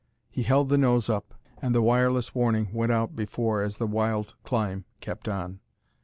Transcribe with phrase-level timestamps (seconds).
[0.31, 4.33] He held the nose up, and the wireless warning went out before as the wild
[4.43, 5.59] climb kept on.